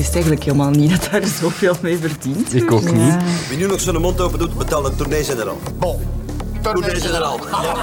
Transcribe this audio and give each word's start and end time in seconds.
wist 0.00 0.14
eigenlijk 0.14 0.44
helemaal 0.44 0.70
niet 0.70 0.90
dat 0.90 1.08
daar 1.10 1.26
zoveel 1.40 1.74
mee 1.82 1.98
verdient. 1.98 2.54
Ik 2.54 2.72
ook 2.72 2.92
niet. 2.92 3.16
Wie 3.48 3.58
nu 3.58 3.66
nog 3.66 3.80
zijn 3.80 4.00
mond 4.00 4.20
open 4.20 4.38
doet, 4.38 4.58
betaalt 4.58 4.86
een 4.86 4.96
tournee-generaal. 4.96 5.56
Bon. 5.78 5.98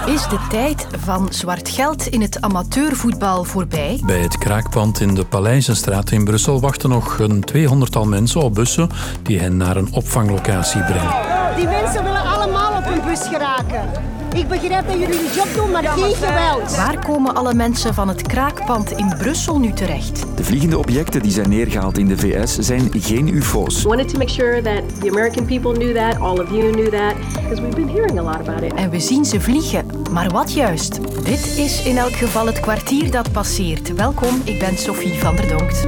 Is 0.06 0.28
de 0.28 0.40
tijd 0.50 0.88
van 1.04 1.28
zwart 1.30 1.70
geld 1.70 2.08
in 2.08 2.22
het 2.22 2.42
amateurvoetbal 2.42 3.44
voorbij? 3.44 4.02
Bij 4.06 4.20
het 4.20 4.38
kraakpand 4.38 5.00
in 5.00 5.16
de 5.16 5.26
Paleizenstraat 5.26 6.12
in 6.12 6.24
Brussel 6.24 6.60
wachten 6.60 6.90
nog 6.90 7.20
een 7.20 7.44
tweehonderdtal 7.44 8.06
mensen 8.06 8.42
op 8.42 8.54
bussen 8.54 8.90
die 9.22 9.40
hen 9.40 9.58
naar 9.58 9.78
een 9.78 9.94
opvanglocatie 9.94 10.84
brengen. 10.84 11.16
Die 11.56 11.68
mensen 11.68 12.04
willen 12.04 12.24
allemaal 12.24 12.78
op 12.78 12.86
een 12.86 13.02
bus 13.06 13.22
geraken. 13.22 14.17
Ik 14.38 14.48
begrijp 14.48 14.88
dat 14.88 15.00
jullie 15.00 15.16
je 15.16 15.32
job 15.36 15.48
doen, 15.56 15.72
maar 15.72 15.84
geen 15.84 16.16
geweld. 16.16 16.76
Waar 16.76 17.06
komen 17.06 17.36
alle 17.36 17.54
mensen 17.54 17.94
van 17.94 18.08
het 18.08 18.22
kraakpand 18.22 18.92
in 18.92 19.14
Brussel 19.18 19.60
nu 19.60 19.74
terecht? 19.74 20.26
De 20.36 20.44
vliegende 20.44 20.78
objecten 20.78 21.22
die 21.22 21.32
zijn 21.32 21.50
neergehaald 21.50 21.98
in 21.98 22.08
de 22.08 22.18
VS 22.18 22.58
zijn 22.58 22.90
geen 22.92 23.28
UFO's. 23.28 23.84
wanted 23.84 24.10
to 24.10 24.18
make 24.18 24.32
sure 24.32 24.62
that 24.62 25.02
the 25.02 25.10
American 25.10 25.46
people 25.46 25.74
knew 25.74 25.96
that, 25.96 26.20
all 26.20 26.40
of 26.40 26.50
you 26.50 26.72
knew 26.72 26.90
that, 26.90 27.14
because 27.34 27.62
we've 27.62 27.76
been 27.76 27.90
hearing 27.90 28.20
a 28.20 28.22
lot 28.22 28.48
about 28.48 28.62
it. 28.62 28.74
En 28.74 28.90
we 28.90 29.00
zien 29.00 29.26
ze 29.26 29.42
vliegen. 29.42 29.86
Maar 30.12 30.30
wat 30.30 30.54
juist? 30.54 31.24
Dit 31.24 31.58
is 31.58 31.84
in 31.84 31.98
elk 31.98 32.14
geval 32.14 32.46
het 32.46 32.60
kwartier 32.60 33.12
dat 33.12 33.32
passeert. 33.32 33.94
Welkom, 33.94 34.42
ik 34.44 34.60
ben 34.60 34.78
Sophie 34.78 35.20
van 35.20 35.36
der 35.36 35.48
Donkt. 35.48 35.88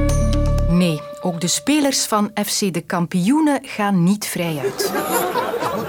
Nee, 0.68 1.00
ook 1.20 1.40
de 1.40 1.46
spelers 1.46 2.04
van 2.04 2.30
FC 2.44 2.72
de 2.72 2.80
Kampioenen 2.80 3.58
gaan 3.62 4.02
niet 4.02 4.26
vrij 4.26 4.58
uit. 4.62 4.92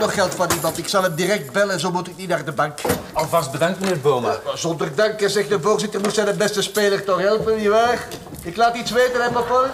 Nog 0.02 0.14
geld 0.14 0.36
van 0.36 0.52
iemand. 0.52 0.78
Ik 0.78 0.88
zal 0.88 1.04
hem 1.04 1.16
direct 1.16 1.52
bellen, 1.52 1.80
zo 1.80 1.91
moet 1.91 2.08
ik 2.08 2.18
niet 2.18 2.28
naar 2.28 2.46
de 2.46 2.52
bank. 2.52 2.80
Alvast 3.14 3.52
bedankt, 3.52 3.80
meneer 3.80 4.00
Boma. 4.00 4.40
Zonder 4.55 4.96
dank, 4.96 5.20
zegt 5.26 5.50
de 5.50 5.62
voorzitter, 5.62 6.02
moet 6.02 6.14
zijn 6.14 6.26
de 6.26 6.34
beste 6.34 6.62
speler 6.62 7.04
toch 7.04 7.20
helpen, 7.20 7.58
nietwaar? 7.58 8.08
Ik 8.44 8.55
laat 8.55 8.76
iets 8.76 8.91
weten, 8.91 9.22
hè, 9.22 9.32
papa? 9.32 9.70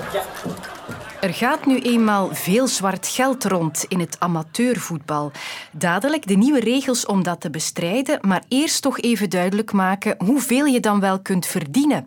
Er 1.27 1.33
gaat 1.33 1.65
nu 1.65 1.79
eenmaal 1.79 2.29
veel 2.31 2.67
zwart 2.67 3.07
geld 3.07 3.45
rond 3.45 3.85
in 3.87 3.99
het 3.99 4.15
amateurvoetbal. 4.19 5.31
Dadelijk 5.71 6.27
de 6.27 6.35
nieuwe 6.35 6.59
regels 6.59 7.05
om 7.05 7.23
dat 7.23 7.41
te 7.41 7.49
bestrijden, 7.49 8.19
maar 8.21 8.43
eerst 8.47 8.81
toch 8.81 8.99
even 8.99 9.29
duidelijk 9.29 9.71
maken 9.71 10.15
hoeveel 10.25 10.65
je 10.65 10.79
dan 10.79 10.99
wel 10.99 11.19
kunt 11.19 11.45
verdienen. 11.45 12.05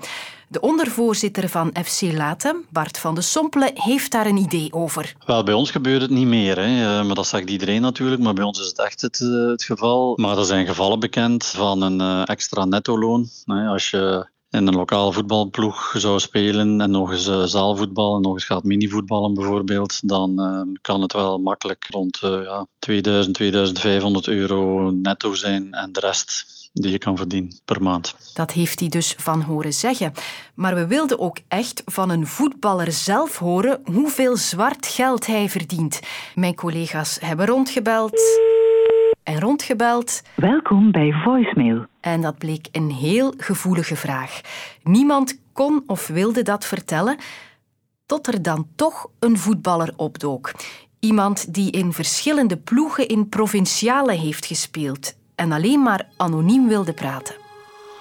De 0.48 0.60
ondervoorzitter 0.60 1.48
van 1.48 1.72
FC 1.84 2.00
Latem, 2.00 2.64
Bart 2.70 2.98
van 2.98 3.14
de 3.14 3.20
Sompelen, 3.20 3.70
heeft 3.74 4.12
daar 4.12 4.26
een 4.26 4.36
idee 4.36 4.72
over. 4.72 5.14
Wel, 5.26 5.42
bij 5.42 5.54
ons 5.54 5.70
gebeurt 5.70 6.02
het 6.02 6.10
niet 6.10 6.26
meer. 6.26 6.56
Hè. 6.56 6.98
Eh, 6.98 7.06
Maar 7.06 7.14
dat 7.14 7.26
zegt 7.26 7.50
iedereen 7.50 7.80
natuurlijk. 7.80 8.22
Maar 8.22 8.34
bij 8.34 8.44
ons 8.44 8.60
is 8.60 8.66
het 8.66 8.78
echt 8.78 9.00
het, 9.00 9.20
eh, 9.20 9.46
het 9.46 9.64
geval. 9.64 10.16
Maar 10.16 10.38
er 10.38 10.44
zijn 10.44 10.66
gevallen 10.66 11.00
bekend 11.00 11.46
van 11.46 11.82
een 11.82 12.00
eh, 12.00 12.22
extra 12.24 12.64
nettoloon. 12.64 13.28
Als 13.46 13.91
je 13.91 14.28
in 14.50 14.66
een 14.66 14.74
lokale 14.74 15.12
voetbalploeg 15.12 15.94
zou 15.96 16.20
spelen 16.20 16.80
en 16.80 16.90
nog 16.90 17.12
eens 17.12 17.26
eh, 17.26 17.42
zaalvoetbal 17.42 18.16
en 18.16 18.22
nog 18.22 18.34
eens 18.34 18.44
gaat 18.44 18.64
minivoetballen 18.64 19.34
bijvoorbeeld, 19.34 20.08
dan 20.08 20.40
eh, 20.40 20.80
kan 20.80 21.02
het 21.02 21.12
wel 21.12 21.38
makkelijk 21.38 21.86
rond 21.90 22.18
eh, 22.22 22.42
ja, 22.42 22.66
2000, 22.78 23.34
2500 23.34 24.26
euro 24.26 24.90
netto 24.90 25.34
zijn 25.34 25.72
en 25.72 25.92
de 25.92 26.00
rest 26.00 26.58
die 26.72 26.90
je 26.90 26.98
kan 26.98 27.16
verdienen 27.16 27.60
per 27.64 27.82
maand. 27.82 28.14
Dat 28.34 28.52
heeft 28.52 28.80
hij 28.80 28.88
dus 28.88 29.14
van 29.18 29.42
horen 29.42 29.72
zeggen. 29.72 30.12
Maar 30.54 30.74
we 30.74 30.86
wilden 30.86 31.18
ook 31.18 31.38
echt 31.48 31.82
van 31.84 32.10
een 32.10 32.26
voetballer 32.26 32.92
zelf 32.92 33.38
horen 33.38 33.80
hoeveel 33.84 34.36
zwart 34.36 34.86
geld 34.86 35.26
hij 35.26 35.48
verdient. 35.48 36.00
Mijn 36.34 36.54
collega's 36.54 37.18
hebben 37.20 37.46
rondgebeld 37.46 38.20
en 39.22 39.40
rondgebeld. 39.40 40.22
Welkom 40.34 40.90
bij 40.92 41.12
voicemail. 41.24 41.86
En 42.00 42.20
dat 42.20 42.38
bleek 42.38 42.68
een 42.72 42.90
heel 42.90 43.34
gevoelige 43.36 43.96
vraag. 43.96 44.40
Niemand 44.82 45.40
kon 45.52 45.82
of 45.86 46.06
wilde 46.06 46.42
dat 46.42 46.64
vertellen, 46.64 47.16
tot 48.06 48.26
er 48.26 48.42
dan 48.42 48.66
toch 48.76 49.06
een 49.18 49.38
voetballer 49.38 49.92
opdook. 49.96 50.52
Iemand 51.00 51.54
die 51.54 51.70
in 51.70 51.92
verschillende 51.92 52.56
ploegen 52.56 53.08
in 53.08 53.28
provinciale 53.28 54.12
heeft 54.12 54.46
gespeeld 54.46 55.16
en 55.34 55.52
alleen 55.52 55.82
maar 55.82 56.08
anoniem 56.16 56.69
wilde 56.69 56.92
praten. 56.92 57.39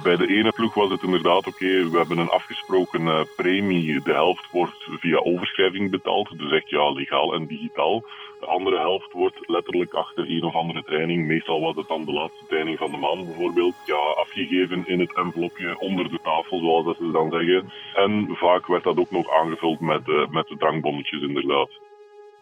Bij 0.03 0.15
de 0.15 0.27
ene 0.27 0.51
ploeg 0.51 0.73
was 0.73 0.91
het 0.91 1.03
inderdaad 1.03 1.47
oké, 1.47 1.89
we 1.89 1.97
hebben 1.97 2.17
een 2.17 2.29
afgesproken 2.29 3.07
eh, 3.07 3.21
premie. 3.35 4.01
De 4.01 4.13
helft 4.13 4.51
wordt 4.51 4.87
via 4.99 5.17
overschrijving 5.17 5.91
betaald, 5.91 6.37
dus 6.37 6.51
echt 6.51 6.69
ja, 6.69 6.91
legaal 6.91 7.33
en 7.33 7.47
digitaal. 7.47 8.03
De 8.39 8.45
andere 8.45 8.77
helft 8.77 9.11
wordt 9.11 9.49
letterlijk 9.49 9.93
achter 9.93 10.29
een 10.29 10.43
of 10.43 10.55
andere 10.55 10.83
training, 10.83 11.27
meestal 11.27 11.61
was 11.61 11.75
het 11.75 11.87
dan 11.87 12.05
de 12.05 12.11
laatste 12.11 12.45
training 12.47 12.77
van 12.77 12.91
de 12.91 12.97
maand 12.97 13.25
bijvoorbeeld, 13.25 13.75
ja, 13.85 13.95
afgegeven 13.95 14.87
in 14.87 14.99
het 14.99 15.15
envelopje 15.15 15.79
onder 15.79 16.09
de 16.09 16.19
tafel, 16.23 16.59
zoals 16.59 16.85
dat 16.85 16.97
ze 16.97 17.11
dan 17.11 17.31
zeggen. 17.31 17.71
En 17.93 18.27
vaak 18.31 18.67
werd 18.67 18.83
dat 18.83 18.97
ook 18.97 19.11
nog 19.11 19.29
aangevuld 19.29 19.79
met, 19.79 20.09
eh, 20.09 20.27
met 20.29 20.47
de 20.47 20.57
drankbonnetjes 20.57 21.21
inderdaad. 21.21 21.69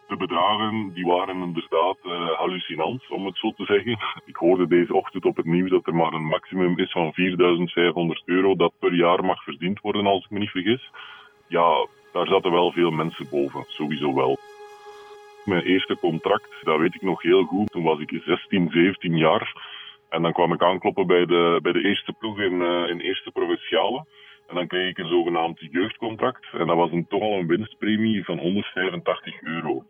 De 0.08 0.16
bedragen 0.16 0.90
die 0.94 1.06
waren 1.06 1.42
inderdaad 1.42 1.96
eh, 2.02 2.30
hallucinant, 2.30 3.10
om 3.10 3.26
het 3.26 3.36
zo 3.36 3.52
te 3.52 3.64
zeggen. 3.64 3.98
Ik 4.24 4.36
hoorde 4.36 4.66
deze 4.66 4.94
ochtend 4.94 5.24
op 5.24 5.36
het 5.36 5.46
nieuws 5.46 5.70
dat 5.70 5.86
er 5.86 5.94
maar 5.94 6.12
een 6.12 6.24
maximum 6.24 6.78
is 6.78 6.90
van 6.90 7.12
4500 7.12 8.22
euro 8.24 8.56
dat 8.56 8.72
per 8.78 8.94
jaar 8.94 9.24
mag 9.24 9.42
verdiend 9.42 9.80
worden, 9.80 10.06
als 10.06 10.24
ik 10.24 10.30
me 10.30 10.38
niet 10.38 10.50
vergis. 10.50 10.90
Ja, 11.46 11.86
daar 12.12 12.26
zaten 12.26 12.50
wel 12.50 12.72
veel 12.72 12.90
mensen 12.90 13.28
boven, 13.30 13.64
sowieso 13.66 14.14
wel. 14.14 14.38
Mijn 15.44 15.62
eerste 15.62 15.98
contract, 15.98 16.50
dat 16.62 16.78
weet 16.78 16.94
ik 16.94 17.02
nog 17.02 17.22
heel 17.22 17.44
goed. 17.44 17.70
Toen 17.70 17.82
was 17.82 18.00
ik 18.00 18.22
16, 18.24 18.70
17 18.70 19.16
jaar. 19.16 19.52
En 20.08 20.22
dan 20.22 20.32
kwam 20.32 20.52
ik 20.52 20.62
aankloppen 20.62 21.06
bij 21.06 21.26
de, 21.26 21.58
bij 21.62 21.72
de 21.72 21.84
eerste 21.84 22.12
ploeg 22.12 22.40
in, 22.40 22.62
eh, 22.62 22.88
in 22.88 23.00
eerste 23.00 23.30
provinciale. 23.30 24.04
En 24.48 24.54
dan 24.54 24.66
kreeg 24.66 24.90
ik 24.90 24.98
een 24.98 25.08
zogenaamd 25.08 25.60
jeugdcontract. 25.70 26.46
En 26.52 26.66
dat 26.66 26.76
was 26.76 26.92
een, 26.92 27.06
toch 27.06 27.22
al 27.22 27.38
een 27.38 27.46
winstpremie 27.46 28.24
van 28.24 28.38
185 28.38 29.42
euro. 29.42 29.84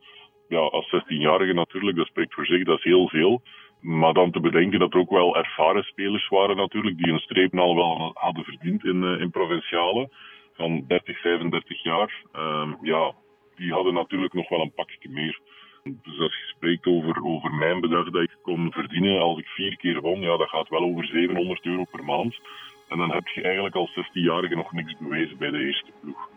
Ja, 0.48 0.58
als 0.58 0.94
16-jarige 0.94 1.52
natuurlijk, 1.52 1.96
dat 1.96 2.06
spreekt 2.06 2.34
voor 2.34 2.46
zich, 2.46 2.64
dat 2.64 2.78
is 2.78 2.84
heel 2.84 3.08
veel. 3.08 3.42
Maar 3.80 4.12
dan 4.12 4.30
te 4.30 4.40
bedenken 4.40 4.78
dat 4.78 4.92
er 4.92 5.00
ook 5.00 5.10
wel 5.10 5.36
ervaren 5.36 5.82
spelers 5.82 6.28
waren 6.28 6.56
natuurlijk, 6.56 6.96
die 6.96 7.12
een 7.12 7.18
streep 7.18 7.58
al 7.58 7.74
wel 7.74 8.10
hadden 8.14 8.44
verdiend 8.44 8.84
in, 8.84 9.04
eh, 9.04 9.20
in 9.20 9.30
provinciale. 9.30 10.08
Van 10.54 10.84
30, 10.86 11.20
35 11.20 11.82
jaar. 11.82 12.24
Ehm, 12.32 12.72
ja, 12.82 13.12
die 13.56 13.72
hadden 13.72 13.94
natuurlijk 13.94 14.32
nog 14.32 14.48
wel 14.48 14.60
een 14.60 14.74
pakje 14.74 15.08
meer. 15.08 15.40
Dus 15.82 16.18
als 16.18 16.38
je 16.38 16.52
spreekt 16.56 16.86
over, 16.86 17.24
over 17.24 17.54
mijn 17.54 17.80
bedrag 17.80 18.10
dat 18.10 18.22
ik 18.22 18.36
kon 18.42 18.72
verdienen 18.72 19.20
als 19.20 19.38
ik 19.38 19.46
vier 19.46 19.76
keer 19.76 20.00
won, 20.00 20.20
ja, 20.20 20.36
dat 20.36 20.48
gaat 20.48 20.68
wel 20.68 20.82
over 20.82 21.04
700 21.04 21.64
euro 21.64 21.84
per 21.90 22.04
maand. 22.04 22.40
En 22.88 22.98
dan 22.98 23.12
heb 23.12 23.26
je 23.28 23.42
eigenlijk 23.42 23.74
als 23.74 23.90
16-jarige 23.90 24.54
nog 24.54 24.72
niks 24.72 24.96
bewezen 24.98 25.38
bij 25.38 25.50
de 25.50 25.64
eerste 25.66 25.92
ploeg. 26.00 26.28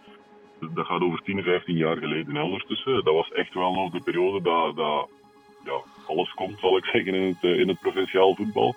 Dat 0.74 0.86
gaat 0.86 1.02
over 1.02 1.22
10, 1.22 1.44
15 1.44 1.76
jaar 1.76 1.98
geleden 1.98 2.36
hè, 2.36 2.42
ondertussen. 2.42 3.04
Dat 3.04 3.14
was 3.14 3.32
echt 3.32 3.54
wel 3.54 3.74
nog 3.74 3.92
de 3.92 4.02
periode 4.04 4.42
dat, 4.42 4.76
dat 4.76 5.10
ja, 5.64 5.82
alles 6.08 6.34
komt, 6.34 6.60
zal 6.60 6.78
ik 6.78 6.86
zeggen, 6.86 7.14
in 7.14 7.28
het, 7.28 7.44
eh, 7.44 7.60
in 7.60 7.68
het 7.68 7.80
provinciaal 7.80 8.36
voetbal. 8.36 8.76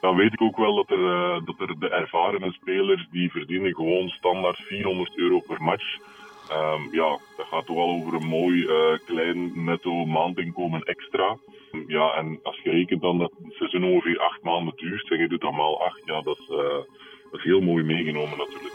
Dan 0.00 0.16
weet 0.16 0.32
ik 0.32 0.42
ook 0.42 0.56
wel 0.56 0.74
dat 0.74 0.90
er, 0.90 1.06
eh, 1.06 1.40
dat 1.44 1.68
er 1.68 1.78
de 1.78 1.88
ervaren 1.88 2.52
spelers 2.52 3.06
die 3.10 3.30
verdienen 3.30 3.74
gewoon 3.74 4.08
standaard 4.08 4.56
400 4.56 5.16
euro 5.16 5.40
per 5.40 5.62
match. 5.62 5.98
Ehm, 6.48 6.82
ja, 6.90 7.18
dat 7.36 7.46
gaat 7.46 7.66
toch 7.66 7.76
wel 7.76 7.90
over 7.90 8.14
een 8.14 8.26
mooi 8.26 8.66
eh, 8.66 8.98
klein 9.06 9.64
netto 9.64 10.04
maandinkomen 10.04 10.82
extra. 10.82 11.36
Ja, 11.86 12.14
en 12.14 12.40
als 12.42 12.60
je 12.62 12.70
rekent 12.70 13.00
dan 13.00 13.18
dat 13.18 13.32
het 13.42 13.54
seizoen 13.54 13.84
ongeveer 13.84 14.18
acht 14.18 14.42
maanden 14.42 14.76
duurt 14.76 15.10
en 15.10 15.18
je 15.18 15.28
doet 15.28 15.40
dat 15.40 15.52
maal 15.52 15.75
heel 17.46 17.60
mooi 17.60 17.84
meegenomen 17.84 18.38
natuurlijk. 18.38 18.74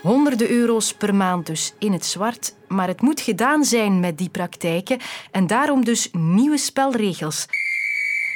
Honderden 0.00 0.50
euro's 0.50 0.94
per 0.94 1.14
maand 1.14 1.46
dus 1.46 1.74
in 1.78 1.92
het 1.92 2.04
zwart. 2.04 2.54
Maar 2.68 2.88
het 2.88 3.00
moet 3.00 3.20
gedaan 3.20 3.64
zijn 3.64 4.00
met 4.00 4.18
die 4.18 4.28
praktijken 4.28 4.98
en 5.30 5.46
daarom 5.46 5.84
dus 5.84 6.10
nieuwe 6.12 6.58
spelregels. 6.58 7.46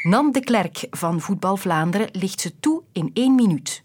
Nam 0.02 0.32
de 0.32 0.40
Klerk 0.40 0.86
van 0.90 1.20
Voetbal 1.20 1.56
Vlaanderen 1.56 2.08
ligt 2.12 2.40
ze 2.40 2.60
toe 2.60 2.82
in 2.92 3.10
één 3.14 3.34
minuut. 3.34 3.80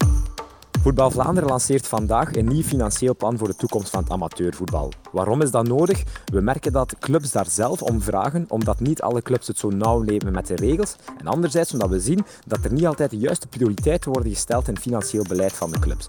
Voetbal 0.88 1.10
Vlaanderen 1.10 1.48
lanceert 1.48 1.86
vandaag 1.86 2.34
een 2.34 2.48
nieuw 2.48 2.62
financieel 2.62 3.16
plan 3.16 3.38
voor 3.38 3.48
de 3.48 3.56
toekomst 3.56 3.90
van 3.90 4.02
het 4.02 4.12
amateurvoetbal. 4.12 4.92
Waarom 5.12 5.42
is 5.42 5.50
dat 5.50 5.68
nodig? 5.68 6.02
We 6.24 6.40
merken 6.40 6.72
dat 6.72 6.98
clubs 6.98 7.32
daar 7.32 7.46
zelf 7.46 7.82
om 7.82 8.02
vragen, 8.02 8.44
omdat 8.48 8.80
niet 8.80 9.02
alle 9.02 9.22
clubs 9.22 9.46
het 9.46 9.58
zo 9.58 9.70
nauw 9.70 10.00
leven 10.00 10.32
met 10.32 10.46
de 10.46 10.56
regels. 10.56 10.96
En 11.18 11.26
anderzijds 11.26 11.72
omdat 11.72 11.88
we 11.88 12.00
zien 12.00 12.24
dat 12.46 12.64
er 12.64 12.72
niet 12.72 12.86
altijd 12.86 13.10
de 13.10 13.18
juiste 13.18 13.46
prioriteiten 13.46 14.12
worden 14.12 14.32
gesteld 14.32 14.68
in 14.68 14.74
het 14.74 14.82
financieel 14.82 15.24
beleid 15.28 15.52
van 15.52 15.70
de 15.70 15.78
clubs. 15.78 16.08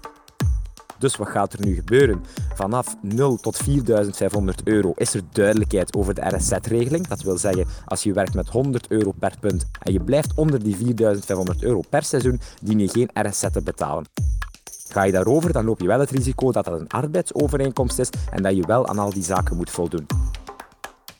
Dus 0.98 1.16
wat 1.16 1.28
gaat 1.28 1.52
er 1.52 1.64
nu 1.64 1.74
gebeuren? 1.74 2.24
Vanaf 2.54 2.96
0 3.02 3.36
tot 3.36 3.56
4500 3.56 4.60
euro 4.64 4.92
is 4.96 5.14
er 5.14 5.22
duidelijkheid 5.32 5.94
over 5.94 6.14
de 6.14 6.36
RSZ-regeling. 6.36 7.06
Dat 7.06 7.22
wil 7.22 7.38
zeggen, 7.38 7.66
als 7.86 8.02
je 8.02 8.12
werkt 8.12 8.34
met 8.34 8.48
100 8.48 8.90
euro 8.90 9.12
per 9.18 9.34
punt 9.40 9.66
en 9.82 9.92
je 9.92 10.00
blijft 10.00 10.34
onder 10.34 10.62
die 10.62 10.76
4500 10.76 11.62
euro 11.62 11.82
per 11.90 12.02
seizoen, 12.02 12.40
dien 12.62 12.78
je 12.78 12.88
geen 12.88 13.10
RSZ 13.12 13.44
te 13.52 13.62
betalen. 13.62 14.04
Ga 14.90 15.02
je 15.02 15.12
daarover, 15.12 15.52
dan 15.52 15.64
loop 15.64 15.80
je 15.80 15.86
wel 15.86 16.00
het 16.00 16.10
risico 16.10 16.52
dat 16.52 16.64
dat 16.64 16.80
een 16.80 16.88
arbeidsovereenkomst 16.88 17.98
is 17.98 18.08
en 18.30 18.42
dat 18.42 18.56
je 18.56 18.66
wel 18.66 18.86
aan 18.86 18.98
al 18.98 19.12
die 19.12 19.22
zaken 19.22 19.56
moet 19.56 19.70
voldoen. 19.70 20.06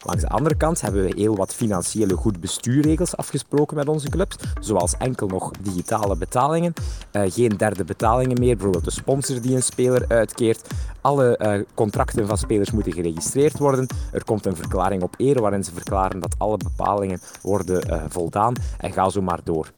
Langs 0.05 0.23
de 0.23 0.29
andere 0.29 0.57
kant 0.57 0.81
hebben 0.81 1.03
we 1.03 1.13
heel 1.17 1.37
wat 1.37 1.55
financiële 1.55 2.15
goed 2.15 2.41
bestuurregels 2.41 3.17
afgesproken 3.17 3.77
met 3.77 3.89
onze 3.89 4.09
clubs, 4.09 4.37
zoals 4.61 4.97
enkel 4.97 5.27
nog 5.27 5.51
digitale 5.61 6.17
betalingen, 6.17 6.73
uh, 7.13 7.23
geen 7.27 7.57
derde 7.57 7.85
betalingen 7.85 8.39
meer, 8.39 8.55
bijvoorbeeld 8.55 8.85
de 8.85 8.91
sponsor 8.91 9.41
die 9.41 9.55
een 9.55 9.63
speler 9.63 10.05
uitkeert. 10.09 10.69
Alle 11.01 11.39
uh, 11.39 11.65
contracten 11.75 12.27
van 12.27 12.39
spelers 12.39 12.71
moeten 12.71 12.93
geregistreerd 12.93 13.59
worden. 13.59 13.87
Er 14.13 14.25
komt 14.25 14.47
een 14.47 14.57
verklaring 14.57 15.03
op 15.03 15.15
eer 15.17 15.41
waarin 15.41 15.65
ze 15.65 15.73
verklaren 15.73 16.21
dat 16.21 16.35
alle 16.39 16.57
bepalingen 16.57 17.21
worden 17.43 17.91
uh, 17.91 18.03
voldaan 18.09 18.55
en 18.79 18.93
ga 18.93 19.09
zo 19.09 19.23
maar 19.23 19.41
door. 19.45 19.73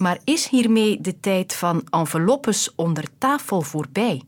Maar 0.00 0.18
is 0.24 0.48
hiermee 0.48 1.00
de 1.00 1.20
tijd 1.20 1.54
van 1.54 1.82
enveloppes 1.90 2.74
onder 2.74 3.04
tafel 3.18 3.60
voorbij? 3.60 4.22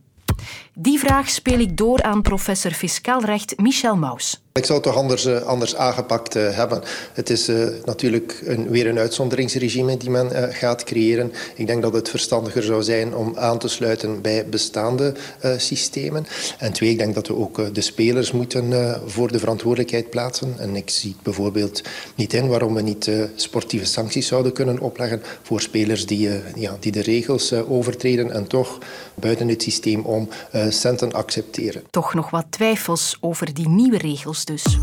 Die 0.75 0.99
vraag 0.99 1.29
speel 1.29 1.59
ik 1.59 1.77
door 1.77 2.03
aan 2.03 2.23
professor 2.23 2.71
fiscaal 2.71 3.25
recht 3.25 3.61
Michel 3.61 3.97
Maus. 3.97 4.43
Ik 4.55 4.65
zou 4.65 4.79
het 4.79 4.89
toch 4.89 4.97
anders, 4.97 5.27
uh, 5.27 5.43
anders 5.43 5.77
aangepakt 5.77 6.37
uh, 6.37 6.57
hebben. 6.57 6.83
Het 7.13 7.31
is 7.31 7.49
uh, 7.49 7.69
natuurlijk 7.85 8.43
een, 8.45 8.69
weer 8.69 8.87
een 8.87 8.99
uitzonderingsregime 8.99 9.97
die 9.97 10.11
men 10.11 10.55
gaat 10.55 10.85
creëren. 10.85 11.33
Ik 11.55 11.67
denk 11.67 11.83
dat 11.83 11.93
het 11.93 12.09
verstandiger 12.09 12.63
zou 12.63 12.83
zijn 12.83 13.15
om 13.15 13.37
aan 13.37 13.59
te 13.59 13.69
sluiten 13.69 14.21
bij 14.21 14.47
bestaande 14.47 15.15
systemen. 15.57 16.27
En 16.59 16.73
twee, 16.73 16.91
ik 16.91 16.99
denk 16.99 17.15
dat 17.15 17.27
we 17.27 17.37
ook 17.37 17.75
de 17.75 17.81
spelers 17.81 18.33
moeten 18.33 19.01
voor 19.07 19.33
de 19.33 19.39
verantwoordelijkheid 19.39 20.11
plaatsen. 20.11 20.55
En 20.59 20.77
ik 20.77 20.91
zie 20.91 21.17
bijvoorbeeld 21.23 21.83
niet 22.15 22.33
in 22.33 22.49
waarom 22.49 22.75
we 22.75 22.83
niet 22.83 23.11
sportieve 23.35 23.87
sancties 23.87 24.27
zouden 24.27 24.53
kunnen 24.53 24.79
opleggen 24.79 25.23
voor 25.43 25.61
spelers 25.61 26.07
die, 26.07 26.31
ja, 26.55 26.77
die 26.81 26.93
de 26.93 27.03
regels 27.03 27.53
overtreden 27.53 28.33
en 28.33 28.47
toch 28.47 28.79
buiten 29.15 29.49
het 29.49 29.63
systeem 29.63 30.01
om 30.01 30.29
centen 30.71 31.13
accepteren. 31.13 31.83
Toch 31.91 32.15
nog 32.15 32.31
wat 32.31 32.47
twijfels 32.51 33.17
over 33.21 33.55
die 33.55 33.69
nieuwe 33.69 33.99
regels 33.99 34.45
dus. 34.45 34.79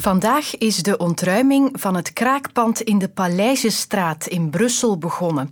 Vandaag 0.00 0.56
is 0.58 0.76
de 0.76 0.96
ontruiming 0.96 1.70
van 1.72 1.94
het 1.94 2.12
kraakpand 2.12 2.80
in 2.80 2.98
de 2.98 3.08
Paleizenstraat 3.08 4.26
in 4.26 4.50
Brussel 4.50 4.98
begonnen. 4.98 5.48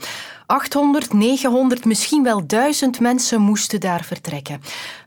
800, 0.47 1.13
900, 1.13 1.85
misschien 1.85 2.23
wel 2.23 2.47
1000 2.47 3.01
mensen 3.01 3.41
moesten 3.41 3.81
daar 3.81 4.05
vertrekken. 4.05 4.61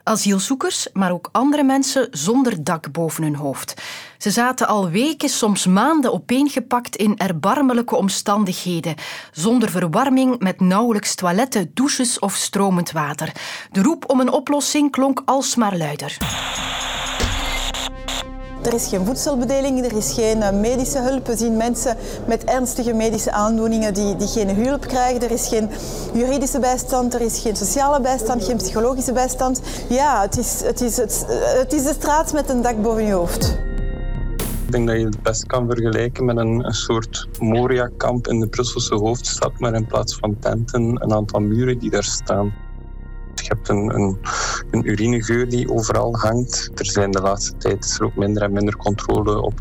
Asielzoekers, 0.03 0.87
maar 0.93 1.11
ook 1.11 1.29
andere 1.31 1.63
mensen 1.63 2.07
zonder 2.11 2.63
dak 2.63 2.91
boven 2.91 3.23
hun 3.23 3.35
hoofd. 3.35 3.81
Ze 4.17 4.31
zaten 4.31 4.67
al 4.67 4.89
weken, 4.89 5.29
soms 5.29 5.65
maanden 5.65 6.13
opeengepakt 6.13 6.95
in 6.95 7.17
erbarmelijke 7.17 7.95
omstandigheden, 7.95 8.95
zonder 9.31 9.69
verwarming, 9.69 10.39
met 10.39 10.59
nauwelijks 10.59 11.15
toiletten, 11.15 11.71
douches 11.73 12.19
of 12.19 12.35
stromend 12.35 12.91
water. 12.91 13.31
De 13.71 13.81
roep 13.81 14.09
om 14.09 14.19
een 14.19 14.31
oplossing 14.31 14.91
klonk 14.91 15.21
alsmaar 15.25 15.77
luider. 15.77 16.17
Er 18.61 18.73
is 18.73 18.87
geen 18.87 19.05
voedselbedeling, 19.05 19.85
er 19.85 19.97
is 19.97 20.13
geen 20.13 20.41
eh, 20.41 20.59
medische 20.59 20.99
hulp. 20.99 21.27
We 21.27 21.37
zien 21.37 21.57
mensen 21.57 21.97
met 22.27 22.43
ernstige 22.43 22.93
medische 22.93 23.31
aandoeningen 23.31 23.93
die, 23.93 24.15
die 24.15 24.27
geen 24.27 24.55
hulp 24.55 24.81
krijgen. 24.81 25.21
Er 25.21 25.31
is 25.31 25.47
geen 25.47 25.69
juridische 26.13 26.59
bijstand, 26.59 27.13
er 27.13 27.21
is 27.21 27.39
geen 27.39 27.55
sociale 27.55 28.01
bijstand, 28.01 28.43
geen 28.43 28.57
psychologische 28.57 29.13
bijstand. 29.13 29.61
Ja, 29.89 30.21
het 30.21 30.37
is, 30.37 30.61
het 30.63 30.81
is, 30.81 30.97
het, 30.97 31.73
is 31.73 31.83
de 31.83 31.93
straat 31.93 32.33
met 32.33 32.49
een 32.49 32.61
dak 32.61 32.81
boven 32.81 33.05
je 33.05 33.13
hoofd. 33.13 33.59
Ik 34.65 34.71
denk 34.71 34.87
dat 34.87 34.97
je 34.97 35.05
het 35.05 35.21
best 35.21 35.45
kan 35.45 35.65
vergelijken 35.67 36.25
met 36.25 36.37
een, 36.37 36.65
een 36.65 36.73
soort 36.73 37.27
Moria-kamp 37.39 38.27
in 38.27 38.39
de 38.39 38.47
Brusselse 38.47 38.95
hoofdstad, 38.95 39.51
maar 39.59 39.73
in 39.73 39.85
plaats 39.85 40.15
van 40.15 40.35
tenten 40.39 41.03
een 41.03 41.13
aantal 41.13 41.39
muren 41.39 41.79
die 41.79 41.89
daar 41.89 42.03
staan. 42.03 42.53
Hebt 43.51 43.69
een, 43.69 44.17
een, 44.71 44.89
urinegeur 44.89 45.49
die 45.49 45.71
overal 45.71 46.17
hangt. 46.17 46.71
Er 46.75 46.85
zijn 46.85 47.11
de 47.11 47.21
laatste 47.21 47.57
tijd 47.57 47.95
er 47.99 48.05
ook 48.05 48.15
minder 48.15 48.43
en 48.43 48.51
minder 48.51 48.77
controle 48.77 49.41
op 49.41 49.59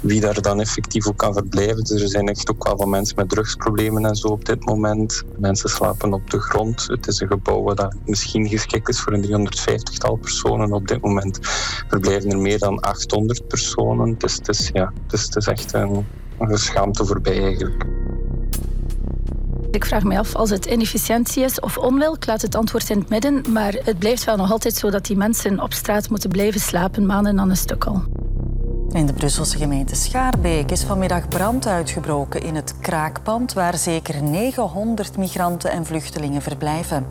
wie 0.00 0.20
daar 0.20 0.42
dan 0.42 0.60
effectief 0.60 1.06
ook 1.06 1.16
kan 1.16 1.32
verblijven. 1.32 1.84
Dus 1.84 2.02
er 2.02 2.08
zijn 2.08 2.28
echt 2.28 2.50
ook 2.50 2.64
wel 2.64 2.76
wat 2.76 2.86
mensen 2.86 3.16
met 3.16 3.28
drugsproblemen 3.28 4.04
en 4.04 4.16
zo 4.16 4.28
op 4.28 4.44
dit 4.44 4.64
moment. 4.64 5.22
Mensen 5.38 5.68
slapen 5.68 6.12
op 6.12 6.30
de 6.30 6.40
grond. 6.40 6.84
Het 6.86 7.06
is 7.06 7.20
een 7.20 7.28
gebouw 7.28 7.74
dat 7.74 7.94
misschien 8.04 8.48
geschikt 8.48 8.88
is 8.88 9.00
voor 9.00 9.12
een 9.12 9.46
350-tal 9.48 10.16
personen. 10.16 10.72
Op 10.72 10.88
dit 10.88 11.00
moment 11.00 11.38
verblijven 11.88 12.30
er 12.30 12.38
meer 12.38 12.58
dan 12.58 12.80
800 12.80 13.48
personen. 13.48 14.18
Dus 14.18 14.34
het 14.34 14.48
is, 14.48 14.70
ja, 14.72 14.92
dus 15.06 15.22
het 15.22 15.36
is 15.36 15.46
echt 15.46 15.72
een, 15.72 16.06
een 16.38 16.58
schaamte 16.58 17.06
voorbij 17.06 17.42
eigenlijk. 17.42 17.84
Ik 19.72 19.84
vraag 19.84 20.02
me 20.02 20.18
af 20.18 20.34
als 20.34 20.50
het 20.50 20.66
inefficiëntie 20.66 21.44
is 21.44 21.60
of 21.60 21.78
onwil. 21.78 22.14
Ik 22.14 22.26
laat 22.26 22.42
het 22.42 22.54
antwoord 22.54 22.90
in 22.90 22.98
het 22.98 23.08
midden. 23.08 23.44
Maar 23.52 23.72
het 23.84 23.98
blijft 23.98 24.24
wel 24.24 24.36
nog 24.36 24.50
altijd 24.50 24.74
zo 24.74 24.90
dat 24.90 25.06
die 25.06 25.16
mensen 25.16 25.60
op 25.60 25.72
straat 25.72 26.10
moeten 26.10 26.30
blijven 26.30 26.60
slapen, 26.60 27.06
maanden 27.06 27.40
aan 27.40 27.50
een 27.50 27.56
stuk 27.56 27.84
al. 27.84 28.02
In 28.90 29.06
de 29.06 29.12
Brusselse 29.12 29.56
gemeente 29.56 29.94
Schaarbeek 29.94 30.70
is 30.70 30.82
vanmiddag 30.82 31.28
brand 31.28 31.66
uitgebroken 31.66 32.42
in 32.42 32.54
het 32.54 32.74
kraakpand 32.80 33.52
waar 33.52 33.78
zeker 33.78 34.22
900 34.22 35.16
migranten 35.16 35.70
en 35.70 35.86
vluchtelingen 35.86 36.42
verblijven. 36.42 37.06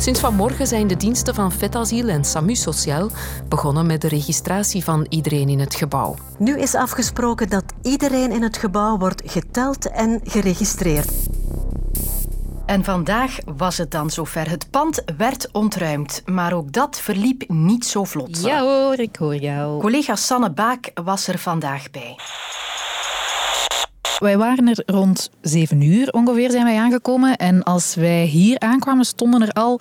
Sinds 0.00 0.20
vanmorgen 0.20 0.66
zijn 0.66 0.86
de 0.86 0.96
diensten 0.96 1.34
van 1.34 1.52
Vetasiel 1.52 2.08
en 2.08 2.24
SAMU 2.24 2.54
Sociaal 2.54 3.08
begonnen 3.48 3.86
met 3.86 4.00
de 4.00 4.08
registratie 4.08 4.84
van 4.84 5.06
iedereen 5.08 5.48
in 5.48 5.60
het 5.60 5.74
gebouw. 5.74 6.14
Nu 6.38 6.58
is 6.58 6.74
afgesproken 6.74 7.48
dat 7.48 7.64
iedereen 7.88 8.32
in 8.32 8.42
het 8.42 8.56
gebouw 8.56 8.98
wordt 8.98 9.22
geteld 9.24 9.90
en 9.90 10.20
geregistreerd. 10.24 11.10
En 12.66 12.84
vandaag 12.84 13.38
was 13.56 13.78
het 13.78 13.90
dan 13.90 14.10
zover. 14.10 14.50
Het 14.50 14.70
pand 14.70 15.02
werd 15.16 15.48
ontruimd, 15.52 16.22
maar 16.24 16.52
ook 16.52 16.72
dat 16.72 17.00
verliep 17.00 17.44
niet 17.46 17.84
zo 17.86 18.04
vlot. 18.04 18.42
Ja 18.42 18.60
hoor, 18.60 18.98
ik 18.98 19.16
hoor 19.16 19.36
jou. 19.36 19.80
Collega 19.80 20.16
Sanne 20.16 20.50
Baak 20.50 20.90
was 21.04 21.26
er 21.26 21.38
vandaag 21.38 21.90
bij. 21.90 22.16
Wij 24.18 24.38
waren 24.38 24.68
er 24.68 24.82
rond 24.86 25.30
zeven 25.40 25.80
uur 25.80 26.10
ongeveer 26.12 26.50
zijn 26.50 26.64
wij 26.64 26.78
aangekomen. 26.78 27.36
En 27.36 27.62
als 27.62 27.94
wij 27.94 28.24
hier 28.24 28.58
aankwamen, 28.58 29.04
stonden 29.04 29.42
er 29.42 29.52
al... 29.52 29.80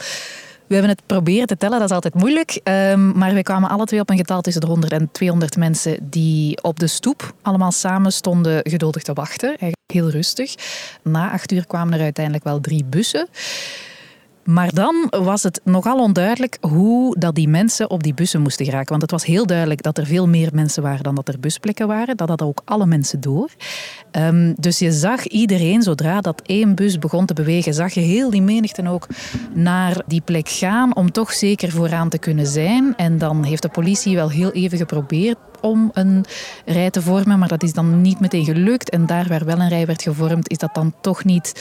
We 0.68 0.74
hebben 0.74 0.92
het 0.92 1.06
proberen 1.06 1.48
te 1.48 1.58
tellen, 1.58 1.80
dat 1.80 1.90
is 1.90 1.96
altijd 1.96 2.14
moeilijk. 2.14 2.60
Um, 2.64 3.18
maar 3.18 3.34
wij 3.34 3.44
kwamen 3.44 3.70
alle 3.70 3.86
twee 3.86 4.00
op 4.00 4.10
een 4.10 4.18
getal 4.18 4.42
tussen 4.42 4.62
de 4.62 4.68
100 4.68 4.92
en 4.92 5.10
200 5.12 5.58
mensen 5.58 5.98
die 6.10 6.64
op 6.64 6.80
de 6.80 6.88
stoep 6.88 7.34
allemaal 7.42 7.72
samen 7.72 8.12
stonden 8.12 8.60
geduldig 8.64 9.04
te 9.04 9.14
wachten. 9.14 9.56
Heel 9.86 10.10
rustig. 10.10 10.56
Na 11.02 11.32
acht 11.32 11.52
uur 11.52 11.68
kwamen 11.68 11.94
er 11.94 12.04
uiteindelijk 12.04 12.44
wel 12.44 12.60
drie 12.60 12.86
bussen. 12.86 13.28
Maar 14.48 14.74
dan 14.74 15.08
was 15.10 15.44
het 15.44 15.62
nogal 15.64 16.00
onduidelijk 16.00 16.58
hoe 16.62 17.20
dat 17.20 17.36
die 17.36 17.48
mensen 17.48 17.90
op 17.90 18.04
die 18.04 18.14
bussen 18.14 18.42
moesten 18.42 18.66
geraken. 18.66 18.90
Want 18.90 19.02
het 19.02 19.12
was 19.12 19.26
heel 19.26 19.46
duidelijk 19.46 19.82
dat 19.82 19.98
er 19.98 20.06
veel 20.06 20.28
meer 20.28 20.50
mensen 20.54 20.84
waren 20.84 21.04
dan 21.04 21.16
dat 21.16 21.28
er 21.28 21.40
busplekken 21.40 21.88
waren. 21.88 22.18
Dat 22.18 22.30
hadden 22.30 22.48
ook 22.48 22.62
alle 22.66 22.86
mensen 22.86 23.22
door. 23.22 23.50
Um, 24.12 24.56
dus 24.60 24.80
je 24.80 24.92
zag 24.92 25.26
iedereen, 25.26 25.82
zodra 25.82 26.22
dat 26.22 26.42
één 26.46 26.76
bus 26.76 27.00
begon 27.00 27.26
te 27.26 27.34
bewegen, 27.34 27.74
zag 27.74 27.94
je 27.94 28.00
heel 28.00 28.30
die 28.30 28.42
menigte 28.42 28.90
ook 28.90 29.08
naar 29.54 30.02
die 30.08 30.22
plek 30.22 30.50
gaan 30.50 30.96
om 30.96 31.12
toch 31.12 31.34
zeker 31.34 31.72
vooraan 31.72 32.10
te 32.10 32.18
kunnen 32.18 32.48
zijn. 32.48 32.94
En 32.96 33.18
dan 33.18 33.44
heeft 33.44 33.62
de 33.62 33.70
politie 33.70 34.16
wel 34.16 34.30
heel 34.30 34.52
even 34.52 34.78
geprobeerd 34.78 35.38
om 35.62 35.90
een 35.94 36.26
rij 36.66 36.90
te 36.90 37.02
vormen, 37.02 37.40
maar 37.40 37.48
dat 37.48 37.64
is 37.64 37.74
dan 37.74 38.02
niet 38.02 38.20
meteen 38.20 38.46
gelukt. 38.46 38.90
En 38.90 39.06
daar 39.06 39.28
waar 39.28 39.46
wel 39.46 39.60
een 39.60 39.70
rij 39.70 39.86
werd 39.86 40.02
gevormd, 40.02 40.50
is 40.50 40.58
dat 40.58 40.76
dan 40.76 40.94
toch 41.02 41.24
niet 41.24 41.54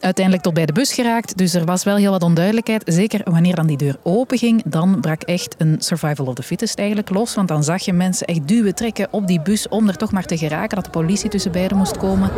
uiteindelijk 0.00 0.44
tot 0.44 0.54
bij 0.54 0.66
de 0.66 0.72
bus 0.72 0.92
geraakt. 0.92 1.36
Dus 1.36 1.54
er 1.54 1.64
was 1.64 1.84
wel 1.84 1.96
heel 1.96 2.10
wat 2.10 2.22
onduidelijkheid. 2.22 2.82
Zeker 2.86 3.20
wanneer 3.24 3.54
dan 3.54 3.66
die 3.66 3.76
deur 3.76 3.96
open 4.02 4.38
ging, 4.38 4.62
dan 4.64 5.00
brak 5.00 5.22
echt 5.22 5.54
een 5.58 5.76
survival 5.78 6.26
of 6.26 6.34
the 6.34 6.42
fittest 6.42 6.78
eigenlijk 6.78 7.10
los. 7.10 7.34
Want 7.34 7.48
dan 7.48 7.64
zag 7.64 7.82
je 7.82 7.92
mensen 7.92 8.26
echt 8.26 8.48
duwen, 8.48 8.74
trekken 8.74 9.08
op 9.10 9.26
die 9.26 9.40
bus 9.40 9.68
om 9.68 9.88
er 9.88 9.96
toch 9.96 10.12
maar 10.12 10.24
te 10.24 10.38
geraken. 10.38 10.76
Dat 10.76 10.84
de 10.84 10.90
politie 10.90 11.30
tussen 11.30 11.52
beiden 11.52 11.76
moest 11.76 11.96
komen. 11.96 12.30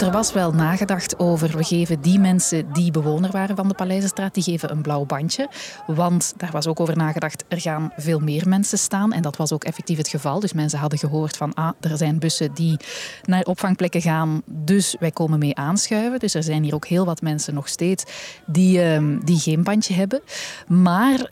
Er 0.00 0.10
was 0.10 0.32
wel 0.32 0.52
nagedacht 0.52 1.18
over, 1.18 1.56
we 1.56 1.64
geven 1.64 2.00
die 2.00 2.18
mensen 2.18 2.72
die 2.72 2.90
bewoner 2.90 3.30
waren 3.30 3.56
van 3.56 3.68
de 3.68 3.74
Paleizenstraat, 3.74 4.34
die 4.34 4.42
geven 4.42 4.70
een 4.70 4.82
blauw 4.82 5.04
bandje. 5.04 5.48
Want 5.86 6.34
daar 6.36 6.50
was 6.52 6.66
ook 6.66 6.80
over 6.80 6.96
nagedacht, 6.96 7.44
er 7.48 7.60
gaan 7.60 7.92
veel 7.96 8.18
meer 8.18 8.48
mensen 8.48 8.78
staan. 8.78 9.12
En 9.12 9.22
dat 9.22 9.36
was 9.36 9.52
ook 9.52 9.64
effectief 9.64 9.96
het 9.96 10.08
geval. 10.08 10.40
Dus 10.40 10.52
mensen 10.52 10.78
hadden 10.78 10.98
gehoord 10.98 11.36
van, 11.36 11.54
ah, 11.54 11.70
er 11.80 11.96
zijn 11.96 12.18
bussen 12.18 12.54
die 12.54 12.76
naar 13.24 13.42
opvangplekken 13.42 14.00
gaan 14.00 14.42
dus 14.52 14.96
wij 14.98 15.10
komen 15.10 15.38
mee 15.38 15.56
aanschuiven. 15.56 16.18
Dus 16.18 16.34
er 16.34 16.42
zijn 16.42 16.62
hier 16.62 16.74
ook 16.74 16.86
heel 16.86 17.04
wat 17.04 17.22
mensen 17.22 17.54
nog 17.54 17.68
steeds 17.68 18.04
die, 18.46 18.98
uh, 18.98 19.18
die 19.24 19.38
geen 19.38 19.62
bandje 19.62 19.94
hebben. 19.94 20.20
Maar 20.66 21.30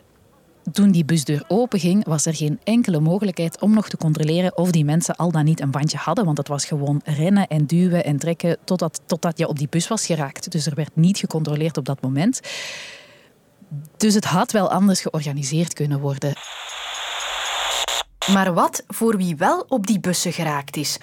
toen 0.71 0.91
die 0.91 1.05
busdeur 1.05 1.43
openging, 1.47 2.05
was 2.05 2.25
er 2.25 2.35
geen 2.35 2.59
enkele 2.63 2.99
mogelijkheid 2.99 3.61
om 3.61 3.73
nog 3.73 3.89
te 3.89 3.97
controleren 3.97 4.57
of 4.57 4.71
die 4.71 4.85
mensen 4.85 5.15
al 5.15 5.31
dan 5.31 5.45
niet 5.45 5.61
een 5.61 5.71
bandje 5.71 5.97
hadden. 5.97 6.25
Want 6.25 6.37
het 6.37 6.47
was 6.47 6.65
gewoon 6.65 7.01
rennen 7.03 7.47
en 7.47 7.65
duwen 7.65 8.03
en 8.03 8.17
trekken 8.17 8.57
totdat, 8.63 9.01
totdat 9.05 9.37
je 9.37 9.47
op 9.47 9.57
die 9.57 9.69
bus 9.69 9.87
was 9.87 10.05
geraakt. 10.05 10.51
Dus 10.51 10.65
er 10.65 10.75
werd 10.75 10.95
niet 10.95 11.17
gecontroleerd 11.17 11.77
op 11.77 11.85
dat 11.85 12.01
moment. 12.01 12.39
Dus 13.97 14.13
het 14.13 14.25
had 14.25 14.51
wel 14.51 14.71
anders 14.71 15.01
georganiseerd 15.01 15.73
kunnen 15.73 15.99
worden. 15.99 16.33
Maar 18.33 18.53
wat 18.53 18.83
voor 18.87 19.17
wie 19.17 19.35
wel 19.35 19.65
op 19.67 19.87
die 19.87 19.99
bussen 19.99 20.33
geraakt 20.33 20.77
is? 20.77 20.97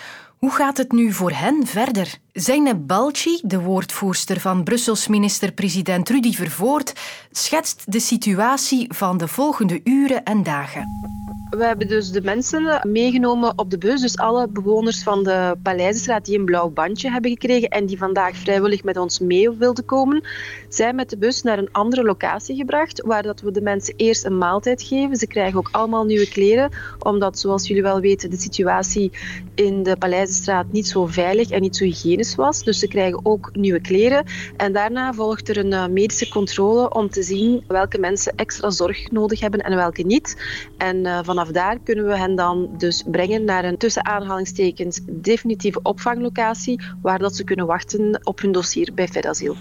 Hoe 0.47 0.55
gaat 0.55 0.77
het 0.77 0.93
nu 0.93 1.13
voor 1.13 1.31
hen 1.31 1.67
verder? 1.67 2.19
Zeynep 2.33 2.77
Balci, 2.87 3.41
de 3.43 3.61
woordvoerster 3.61 4.41
van 4.41 4.65
Brussels 4.65 5.07
minister-president 5.07 6.09
Rudy 6.09 6.33
Vervoort, 6.33 6.93
schetst 7.31 7.93
de 7.93 8.01
situatie 8.01 8.95
van 8.95 9.19
de 9.19 9.29
volgende 9.29 9.81
uren 9.85 10.25
en 10.25 10.43
dagen. 10.43 11.16
We 11.51 11.65
hebben 11.65 11.89
dus 11.89 12.11
de 12.11 12.23
mensen 12.23 12.81
meegenomen 12.83 13.59
op 13.59 13.71
de 13.71 13.79
bus. 13.79 14.01
Dus 14.01 14.17
alle 14.17 14.49
bewoners 14.49 15.03
van 15.03 15.25
de 15.25 15.57
Paleizenstraat 15.63 16.25
die 16.25 16.39
een 16.39 16.45
blauw 16.45 16.71
bandje 16.71 17.11
hebben 17.11 17.31
gekregen 17.31 17.69
en 17.69 17.87
die 17.87 17.99
vandaag 17.99 18.37
vrijwillig 18.37 18.85
met 18.85 18.97
ons 18.97 19.19
mee 19.19 19.51
wilden 19.51 19.85
komen, 19.85 20.25
zijn 20.69 20.95
met 20.95 21.11
de 21.11 21.19
bus 21.19 21.43
naar 21.43 21.59
een 21.59 21.73
andere 21.73 22.03
locatie 22.03 22.57
gebracht, 22.57 23.03
waar 23.03 23.23
dat 23.23 23.41
we 23.41 23.51
de 23.51 23.61
mensen 23.61 23.95
eerst 23.97 24.25
een 24.25 24.39
maaltijd 24.39 24.83
geven. 24.83 25.17
Ze 25.17 25.27
krijgen 25.27 25.59
ook 25.59 25.69
allemaal 25.73 26.05
nieuwe 26.05 26.29
kleren, 26.29 26.71
omdat 26.99 27.39
zoals 27.39 27.67
jullie 27.67 27.83
wel 27.83 28.01
weten 28.01 28.31
de 28.31 28.39
situatie 28.39 29.13
in 29.55 29.83
de 29.83 29.97
Paleizenstraat 29.97 30.73
niet 30.73 30.89
zo 30.89 31.07
veilig 31.07 31.51
en 31.51 31.61
niet 31.61 31.77
zo 31.77 31.85
hygiënisch 31.85 32.35
was. 32.35 32.63
Dus 32.63 32.79
ze 32.79 32.89
krijgen 32.89 33.21
ook 33.23 33.51
nieuwe 33.53 33.81
kleren. 33.81 34.25
En 34.57 34.73
daarna 34.73 35.13
volgt 35.13 35.49
er 35.49 35.57
een 35.57 35.73
eh, 35.73 35.87
medische 35.87 36.29
controle 36.29 36.95
om 36.95 37.11
te 37.11 37.23
zien 37.23 37.65
welke 37.67 37.99
mensen 37.99 38.33
extra 38.37 38.71
zorg 38.71 39.11
nodig 39.11 39.41
hebben 39.41 39.61
en 39.61 39.77
welke 39.77 40.03
niet. 40.03 40.37
En 40.77 40.97
uh, 40.97 41.19
vanaf 41.37 41.53
daar 41.53 41.79
kunnen 41.85 42.07
we 42.07 42.17
hen 42.17 42.35
dan 42.35 42.69
dus 42.79 43.05
brengen 43.07 43.45
naar 43.45 43.65
een 43.65 43.77
tussen 43.77 44.05
aanhalingstekens 44.05 45.01
definitieve 45.11 45.81
opvanglocatie 45.83 46.81
waar 47.03 47.19
dat 47.19 47.37
ze 47.37 47.45
kunnen 47.45 47.67
wachten 47.67 48.21
op 48.23 48.41
hun 48.41 48.53
dossier 48.53 48.95
bij 48.95 49.09
Fedasiel. 49.09 49.57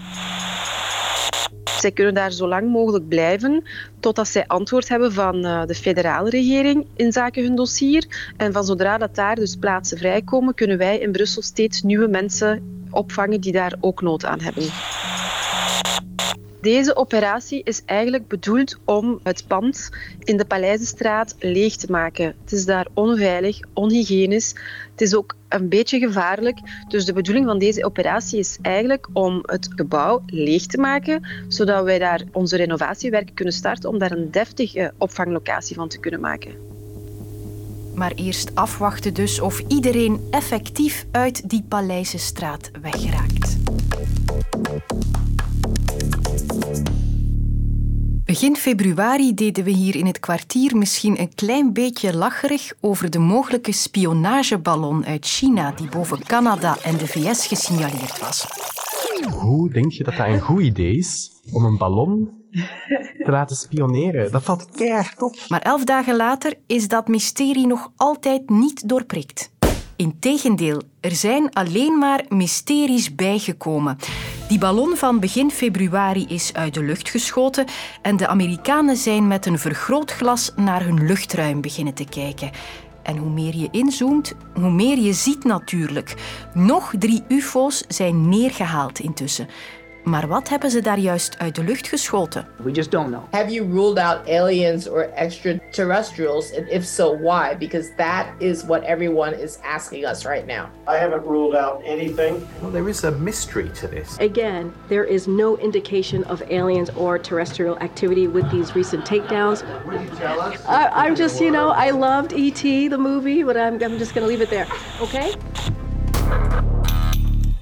Zij 1.78 1.92
kunnen 1.92 2.14
daar 2.14 2.32
zo 2.32 2.48
lang 2.48 2.70
mogelijk 2.70 3.08
blijven 3.08 3.64
totdat 4.00 4.28
zij 4.28 4.46
antwoord 4.46 4.88
hebben 4.88 5.12
van 5.12 5.44
eh, 5.44 5.64
de 5.66 5.74
federale 5.74 6.30
regering 6.30 6.86
in 6.94 7.12
zaken 7.12 7.42
hun 7.42 7.56
dossier. 7.56 8.32
En 8.36 8.52
van 8.52 8.64
zodra 8.64 8.98
dat 8.98 9.14
daar 9.14 9.34
dus 9.34 9.56
plaatsen 9.56 9.98
vrijkomen, 9.98 10.54
kunnen 10.54 10.78
wij 10.78 10.98
in 10.98 11.12
Brussel 11.12 11.42
steeds 11.42 11.82
nieuwe 11.82 12.08
mensen 12.08 12.82
opvangen 12.90 13.40
die 13.40 13.52
daar 13.52 13.74
ook 13.80 14.02
nood 14.02 14.24
aan 14.24 14.40
hebben. 14.40 14.64
Deze 16.66 16.96
operatie 16.96 17.62
is 17.64 17.82
eigenlijk 17.84 18.28
bedoeld 18.28 18.78
om 18.84 19.20
het 19.22 19.44
pand 19.46 19.90
in 20.18 20.36
de 20.36 20.44
Paleizenstraat 20.44 21.34
leeg 21.38 21.76
te 21.76 21.90
maken. 21.90 22.34
Het 22.40 22.52
is 22.52 22.64
daar 22.64 22.86
onveilig, 22.94 23.58
onhygiënisch. 23.72 24.54
Het 24.90 25.00
is 25.00 25.14
ook 25.14 25.34
een 25.48 25.68
beetje 25.68 25.98
gevaarlijk. 25.98 26.58
Dus 26.88 27.04
de 27.04 27.12
bedoeling 27.12 27.46
van 27.46 27.58
deze 27.58 27.84
operatie 27.84 28.38
is 28.38 28.58
eigenlijk 28.62 29.08
om 29.12 29.42
het 29.42 29.68
gebouw 29.74 30.22
leeg 30.26 30.66
te 30.66 30.78
maken, 30.78 31.26
zodat 31.48 31.84
wij 31.84 31.98
daar 31.98 32.22
onze 32.32 32.56
renovatiewerken 32.56 33.34
kunnen 33.34 33.54
starten 33.54 33.90
om 33.90 33.98
daar 33.98 34.12
een 34.12 34.30
deftige 34.30 34.92
opvanglocatie 34.98 35.76
van 35.76 35.88
te 35.88 36.00
kunnen 36.00 36.20
maken. 36.20 36.52
Maar 37.94 38.12
eerst 38.14 38.54
afwachten 38.54 39.14
dus 39.14 39.40
of 39.40 39.62
iedereen 39.68 40.26
effectief 40.30 41.06
uit 41.10 41.48
die 41.50 41.64
Paleizenstraat 41.68 42.70
weggeraakt. 42.82 43.56
Begin 48.36 48.56
februari 48.56 49.34
deden 49.34 49.64
we 49.64 49.70
hier 49.70 49.96
in 49.96 50.06
het 50.06 50.20
kwartier 50.20 50.76
misschien 50.76 51.20
een 51.20 51.34
klein 51.34 51.72
beetje 51.72 52.16
lacherig 52.16 52.72
over 52.80 53.10
de 53.10 53.18
mogelijke 53.18 53.72
spionageballon 53.72 55.06
uit 55.06 55.26
China 55.26 55.72
die 55.72 55.88
boven 55.88 56.22
Canada 56.22 56.76
en 56.82 56.96
de 56.96 57.06
VS 57.06 57.46
gesignaleerd 57.46 58.18
was. 58.18 58.46
Hoe 59.40 59.70
denk 59.70 59.92
je 59.92 60.04
dat 60.04 60.16
dat 60.16 60.26
een 60.26 60.40
goed 60.40 60.62
idee 60.62 60.96
is 60.96 61.30
om 61.52 61.64
een 61.64 61.76
ballon 61.76 62.30
te 63.24 63.30
laten 63.30 63.56
spioneren? 63.56 64.32
Dat 64.32 64.42
valt 64.42 64.70
keihard 64.70 65.22
op. 65.22 65.36
Maar 65.48 65.60
elf 65.60 65.84
dagen 65.84 66.16
later 66.16 66.54
is 66.66 66.88
dat 66.88 67.08
mysterie 67.08 67.66
nog 67.66 67.92
altijd 67.96 68.50
niet 68.50 68.88
doorprikt. 68.88 69.50
Integendeel, 69.96 70.82
er 71.00 71.14
zijn 71.14 71.52
alleen 71.52 71.98
maar 71.98 72.24
mysteries 72.28 73.14
bijgekomen. 73.14 73.96
Die 74.48 74.58
ballon 74.58 74.96
van 74.96 75.20
begin 75.20 75.50
februari 75.50 76.26
is 76.28 76.54
uit 76.54 76.74
de 76.74 76.82
lucht 76.82 77.10
geschoten 77.10 77.66
en 78.02 78.16
de 78.16 78.26
Amerikanen 78.26 78.96
zijn 78.96 79.26
met 79.26 79.46
een 79.46 79.58
vergrootglas 79.58 80.52
naar 80.56 80.84
hun 80.84 81.06
luchtruim 81.06 81.60
beginnen 81.60 81.94
te 81.94 82.04
kijken. 82.04 82.50
En 83.02 83.16
hoe 83.16 83.30
meer 83.30 83.56
je 83.56 83.68
inzoomt, 83.70 84.34
hoe 84.54 84.70
meer 84.70 84.98
je 84.98 85.12
ziet 85.12 85.44
natuurlijk. 85.44 86.14
Nog 86.54 86.92
drie 86.98 87.22
UFO's 87.28 87.84
zijn 87.88 88.28
neergehaald 88.28 88.98
intussen. 88.98 89.48
Maar 90.06 90.28
wat 90.28 90.48
hebben 90.48 90.70
ze 90.70 90.80
daar 90.80 90.98
juist 90.98 91.38
uit 91.38 91.54
de 91.54 91.64
lucht 91.64 91.88
geschoten? 91.88 92.46
We 92.62 92.70
just 92.70 92.90
don't 92.90 93.06
know. 93.06 93.22
Have 93.30 93.50
you 93.50 93.72
ruled 93.72 93.98
out 93.98 94.28
aliens 94.28 94.88
or 94.88 95.10
extraterrestrials? 95.14 96.54
And 96.56 96.68
if 96.68 96.84
so, 96.84 97.18
why? 97.18 97.56
Because 97.58 97.90
that 97.96 98.26
is 98.38 98.64
what 98.64 98.82
everyone 98.82 99.42
is 99.42 99.58
asking 99.62 100.04
us 100.04 100.24
right 100.24 100.46
now. 100.46 100.66
I 100.88 100.98
haven't 100.98 101.24
ruled 101.26 101.54
out 101.56 101.82
anything. 101.84 102.46
Well, 102.60 102.72
there 102.72 102.88
is 102.88 103.04
a 103.04 103.10
mystery 103.10 103.68
to 103.80 103.88
this. 103.88 104.16
Again, 104.18 104.72
there 104.88 105.04
is 105.04 105.26
no 105.26 105.56
indication 105.56 106.24
of 106.24 106.42
aliens 106.48 106.90
or 106.96 107.18
terrestrial 107.18 107.76
activity 107.78 108.28
with 108.28 108.50
these 108.50 108.74
recent 108.76 109.04
takedowns. 109.04 109.64
Will 109.84 110.00
you 110.00 110.10
tell 110.18 110.40
us? 110.40 110.64
I, 110.66 111.06
I'm 111.06 111.16
just, 111.16 111.40
you 111.40 111.50
know, 111.50 111.70
I 111.70 111.90
loved 111.90 112.32
E.T., 112.32 112.88
the 112.88 112.98
movie, 112.98 113.44
but 113.44 113.56
I'm, 113.56 113.82
I'm 113.82 113.98
just 113.98 114.14
going 114.14 114.24
to 114.24 114.28
leave 114.28 114.42
it 114.42 114.50
there. 114.50 114.66
Okay? 115.00 115.34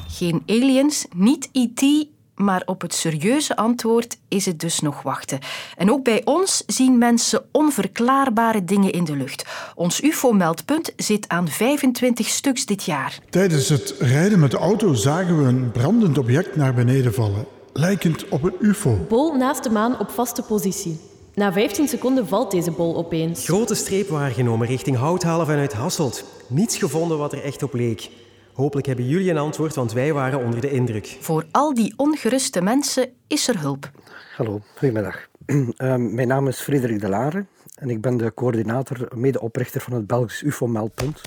Geen 0.09 0.43
aliens, 0.47 1.07
niet 1.15 1.49
E.T., 1.53 2.14
maar 2.35 2.63
op 2.67 2.81
het 2.81 2.95
serieuze 2.95 3.57
antwoord 3.57 4.19
is 4.29 4.47
het 4.47 4.61
dus 4.61 4.81
nog 4.81 5.03
wachten. 5.03 5.39
En 5.77 5.91
ook 5.91 6.05
bij 6.05 6.23
ons 6.25 6.63
zien 6.67 6.99
mensen 6.99 7.45
onverklaarbare 7.53 8.65
dingen 8.65 8.93
in 8.93 9.05
de 9.05 9.17
lucht. 9.17 9.45
Ons 9.75 10.03
UFO-meldpunt 10.03 10.93
zit 10.97 11.29
aan 11.29 11.49
25 11.49 12.29
stuks 12.29 12.67
dit 12.67 12.85
jaar. 12.85 13.19
Tijdens 13.31 13.69
het 13.69 13.95
rijden 13.99 14.39
met 14.39 14.51
de 14.51 14.59
auto 14.59 14.95
zagen 14.95 15.43
we 15.43 15.49
een 15.49 15.71
brandend 15.71 16.19
object 16.19 16.57
naar 16.57 16.75
beneden 16.75 17.15
vallen, 17.15 17.47
lijkend 17.73 18.29
op 18.29 18.43
een 18.43 18.57
UFO. 18.61 19.07
Bol 19.09 19.37
naast 19.37 19.63
de 19.63 19.71
maan 19.71 19.99
op 19.99 20.11
vaste 20.11 20.43
positie. 20.43 21.01
Na 21.35 21.53
15 21.53 21.89
seconden 21.89 22.29
valt 22.29 22.51
deze 22.51 22.71
bol 22.71 22.97
opeens. 22.97 23.45
Grote 23.45 23.75
streep 23.75 24.09
waargenomen 24.09 24.67
richting 24.67 24.97
Houthalen 24.97 25.47
vanuit 25.47 25.73
Hasselt. 25.73 26.25
Niets 26.47 26.77
gevonden 26.77 27.19
wat 27.19 27.33
er 27.33 27.43
echt 27.43 27.63
op 27.63 27.75
leek. 27.75 28.11
Hopelijk 28.55 28.87
hebben 28.87 29.09
jullie 29.09 29.31
een 29.31 29.39
antwoord, 29.39 29.75
want 29.75 29.93
wij 29.93 30.13
waren 30.13 30.45
onder 30.45 30.61
de 30.61 30.71
indruk. 30.71 31.17
Voor 31.21 31.45
al 31.51 31.75
die 31.75 31.93
ongeruste 31.97 32.63
mensen 32.63 33.09
is 33.27 33.49
er 33.49 33.61
hulp. 33.61 33.91
Hallo, 34.37 34.61
goedemiddag. 34.77 35.29
Uh, 35.47 35.67
mijn 36.19 36.29
naam 36.29 36.49
is 36.49 36.61
Frederik 36.61 37.01
de 37.01 37.09
Lare 37.09 37.45
en 37.75 37.91
ik 37.91 38.01
ben 38.01 38.17
de 38.17 38.35
coördinator, 38.35 39.09
medeoprichter 39.15 39.81
van 39.81 39.93
het 39.93 40.07
Belgisch 40.07 40.43
UFO-meldpunt. 40.43 41.21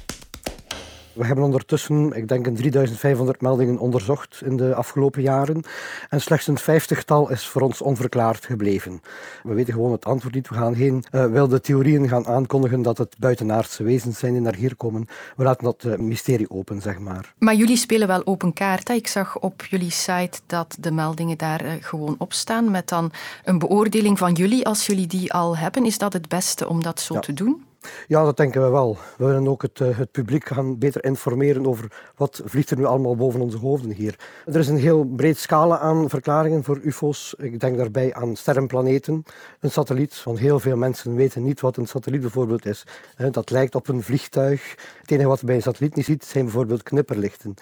We 1.18 1.26
hebben 1.26 1.46
ondertussen, 1.46 2.12
ik 2.14 2.28
denk, 2.28 2.46
een 2.48 2.56
3500 2.56 3.42
meldingen 3.42 3.78
onderzocht 3.78 4.42
in 4.46 4.58
de 4.58 4.76
afgelopen 4.76 5.22
jaren. 5.22 5.64
En 6.10 6.22
slechts 6.22 6.48
een 6.48 6.58
vijftigtal 6.58 7.30
is 7.30 7.48
voor 7.48 7.62
ons 7.62 7.82
onverklaard 7.82 8.46
gebleven. 8.46 9.02
We 9.44 9.54
weten 9.54 9.74
gewoon 9.74 9.92
het 9.92 10.06
antwoord 10.06 10.34
niet. 10.34 10.50
We 10.50 10.56
gaan 10.56 10.76
geen 10.76 11.04
uh, 11.12 11.26
wilde 11.26 11.62
theorieën 11.62 12.08
gaan 12.08 12.28
aankondigen 12.28 12.82
dat 12.82 12.98
het 12.98 13.16
buitenaardse 13.20 13.84
wezens 13.84 14.20
zijn 14.20 14.34
die 14.34 14.42
naar 14.42 14.56
hier 14.56 14.76
komen. 14.76 15.08
We 15.36 15.44
laten 15.44 15.64
dat 15.64 15.84
uh, 15.84 15.96
mysterie 15.96 16.50
open, 16.50 16.82
zeg 16.82 17.00
maar. 17.00 17.34
Maar 17.38 17.56
jullie 17.56 17.78
spelen 17.78 18.08
wel 18.08 18.26
open 18.26 18.54
kaart. 18.54 18.88
Hè? 18.88 18.94
Ik 18.94 19.08
zag 19.08 19.40
op 19.40 19.66
jullie 19.66 19.92
site 19.92 20.40
dat 20.46 20.78
de 20.80 20.92
meldingen 20.92 21.38
daar 21.38 21.66
uh, 21.66 21.72
gewoon 21.80 22.16
op 22.18 22.34
staan. 22.34 22.72
Met 22.72 22.90
dan 22.90 23.12
een 23.44 23.60
beoordeling 23.60 24.18
van 24.18 24.34
jullie, 24.34 24.66
als 24.66 24.86
jullie 24.86 25.08
die 25.08 25.34
al 25.34 25.58
hebben. 25.58 25.86
Is 25.86 25.98
dat 25.98 26.14
het 26.14 26.28
beste 26.28 26.70
om 26.70 26.84
dat 26.84 27.00
zo 27.00 27.14
ja. 27.14 27.20
te 27.20 27.34
doen? 27.34 27.66
Ja, 28.08 28.24
dat 28.24 28.38
denken 28.38 28.64
we 28.64 28.70
wel. 28.70 28.98
We 29.18 29.26
willen 29.26 29.48
ook 29.48 29.62
het, 29.62 29.80
het, 29.80 30.12
publiek 30.12 30.46
gaan 30.46 30.78
beter 30.78 31.04
informeren 31.04 31.68
over 31.68 32.12
wat 32.16 32.42
vliegt 32.46 32.70
er 32.70 32.78
nu 32.78 32.86
allemaal 32.86 33.16
boven 33.16 33.42
onze 33.42 33.58
hoofden 33.58 33.92
hier. 33.92 34.16
Er 34.46 34.56
is 34.56 34.68
een 34.68 34.78
heel 34.78 35.04
breed 35.04 35.38
scala 35.38 35.80
aan 35.80 36.10
verklaringen 36.10 36.64
voor 36.64 36.80
ufo's. 36.84 37.36
Ik 37.38 37.60
denk 37.60 37.78
daarbij 37.78 38.14
aan 38.14 38.36
sterrenplaneten, 38.36 39.24
een 39.60 39.72
satelliet, 39.72 40.24
want 40.24 40.40
heel 40.40 40.60
veel 40.60 40.78
mensen 40.78 41.16
weten 41.16 41.44
niet 41.44 41.62
wat 41.62 41.78
een 41.78 41.88
satelliet 41.88 42.22
bijvoorbeeld 42.22 42.66
is. 42.66 42.84
Dat 43.32 43.50
lijkt 43.50 43.76
op 43.76 43.88
een 43.88 44.04
vliegtuig. 44.04 44.76
Het 45.02 45.12
enige 45.12 45.28
wat 45.28 45.40
je 45.40 45.46
bij 45.46 45.56
een 45.56 45.62
satelliet 45.62 45.96
niet 45.96 46.06
ziet, 46.06 46.26
zijn 46.26 46.44
bijvoorbeeld 46.44 46.84
knipperlichten. 46.84 47.56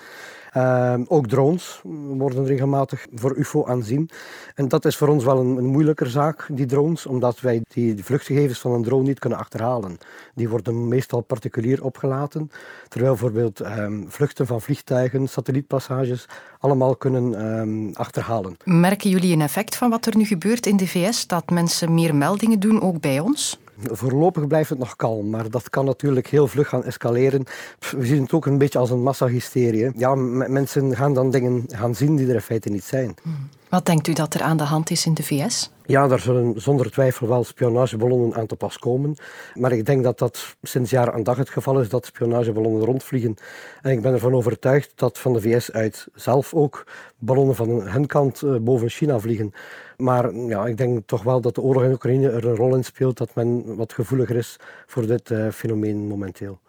Uh, 0.58 0.94
ook 1.08 1.28
drones 1.28 1.82
worden 2.18 2.46
regelmatig 2.46 3.06
voor 3.14 3.38
UFO 3.38 3.66
aanzien. 3.66 4.10
En 4.56 4.68
dat 4.68 4.86
is 4.86 4.98
voor 4.98 5.08
ons 5.08 5.24
wel 5.24 5.40
een, 5.40 5.58
een 5.58 5.66
moeilijker 5.66 6.10
zaak, 6.10 6.48
die 6.52 6.66
drones, 6.66 7.06
omdat 7.06 7.40
wij 7.40 7.62
die 7.68 8.04
vluchtgegevens 8.04 8.60
van 8.60 8.72
een 8.72 8.84
drone 8.84 9.04
niet 9.04 9.20
kunnen 9.20 9.40
achterhalen. 9.40 9.98
Die 10.34 10.50
worden 10.50 10.88
meestal 10.88 11.22
particulier 11.22 11.84
opgelaten, 11.84 12.52
terwijl 12.88 13.12
bijvoorbeeld 13.12 13.60
um, 13.60 14.06
vluchten 14.08 14.48
van 14.48 14.62
vliegtuigen, 14.62 15.28
satellietpassages, 15.28 16.26
allemaal 16.60 16.96
kunnen 16.96 17.46
um, 17.46 17.92
achterhalen. 17.94 18.58
Merken 18.64 19.10
jullie 19.10 19.34
een 19.34 19.42
effect 19.42 19.76
van 19.76 19.90
wat 19.90 20.06
er 20.06 20.18
nu 20.18 20.26
gebeurt 20.26 20.66
in 20.66 20.78
de 20.78 20.88
VS, 20.88 21.28
dat 21.28 21.50
mensen 21.50 21.94
meer 21.94 22.16
meldingen 22.16 22.60
doen, 22.60 22.82
ook 22.82 23.00
bij 23.00 23.20
ons? 23.20 23.60
Voorlopig 23.82 24.48
blijft 24.48 24.70
het 24.70 24.80
nog 24.80 24.96
kalm, 24.96 25.30
maar 25.30 25.50
dat 25.50 25.70
kan 25.70 25.86
natuurlijk 25.86 26.28
heel 26.28 26.48
vlug 26.48 26.68
gaan 26.68 26.84
escaleren. 26.84 27.44
We 27.92 28.06
zien 28.06 28.22
het 28.22 28.34
ook 28.34 28.46
een 28.46 28.58
beetje 28.58 28.80
als 28.80 28.90
een 28.90 29.04
massahysterie. 29.04 29.92
Ja, 29.96 30.16
mensen 30.16 30.96
gaan 30.96 31.14
dan 31.14 31.32
dingen 31.32 31.64
gaan 31.68 31.96
zien 31.96 32.16
die 32.16 32.28
er 32.28 32.34
in 32.34 32.42
feite 32.42 32.70
niet 32.70 32.84
zijn. 32.84 33.16
Hmm. 33.22 33.50
Wat 33.76 33.86
denkt 33.86 34.08
u 34.08 34.14
dat 34.14 34.34
er 34.34 34.42
aan 34.42 34.58
de 34.58 34.64
hand 34.64 34.90
is 34.90 35.06
in 35.06 35.14
de 35.14 35.24
VS? 35.24 35.72
Ja, 35.86 36.08
daar 36.08 36.20
zullen 36.20 36.62
zonder 36.62 36.92
twijfel 36.92 37.28
wel 37.28 37.44
spionageballonnen 37.44 38.36
aan 38.36 38.46
te 38.46 38.56
pas 38.56 38.78
komen. 38.78 39.16
Maar 39.54 39.72
ik 39.72 39.86
denk 39.86 40.04
dat 40.04 40.20
dat 40.20 40.56
sinds 40.62 40.90
jaren 40.90 41.14
aan 41.14 41.24
dag 41.24 41.38
het 41.38 41.50
geval 41.50 41.80
is 41.80 41.90
dat 41.90 42.06
spionageballonnen 42.06 42.86
rondvliegen. 42.86 43.36
En 43.82 43.92
ik 43.92 44.02
ben 44.02 44.14
ervan 44.14 44.34
overtuigd 44.34 44.92
dat 44.96 45.20
van 45.20 45.34
de 45.34 45.42
VS 45.42 45.72
uit 45.72 46.08
zelf 46.14 46.54
ook 46.54 46.88
ballonnen 47.18 47.56
van 47.56 47.70
hun 47.70 48.06
kant 48.06 48.42
eh, 48.42 48.56
boven 48.56 48.90
China 48.90 49.20
vliegen. 49.20 49.54
Maar 49.98 50.34
ja, 50.34 50.66
ik 50.66 50.78
denk 50.78 51.08
toch 51.08 51.24
wel 51.24 51.42
dat 51.42 51.56
de 51.56 51.62
oorlog 51.62 51.84
in 51.84 51.92
Oekraïne 51.92 52.30
er 52.30 52.46
een 52.46 52.56
rol 52.56 52.76
in 52.76 52.84
speelt 52.84 53.18
dat 53.18 53.36
men 53.36 53.76
wat 53.76 53.94
gevoeliger 53.94 54.36
is 54.36 54.58
voor 54.86 55.08
dit 55.08 55.30
uh, 55.30 55.50
fenomeen 55.52 56.08
momenteel. 56.08 56.60